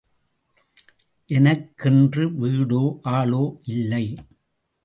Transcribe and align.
எனக்கென்று 1.29 2.25
வீடோ, 2.41 2.81
ஆளோ 3.11 3.43
இல்லை. 3.67 4.05